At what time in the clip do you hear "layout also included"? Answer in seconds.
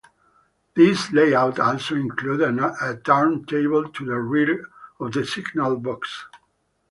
1.11-2.57